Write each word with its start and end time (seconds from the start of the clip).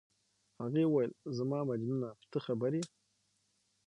هغې 0.61 0.83
وویل: 0.87 1.11
زما 1.37 1.59
مجنونه، 1.69 2.09
ته 2.31 2.37
خبر 2.45 2.71
یې؟ 2.77 2.83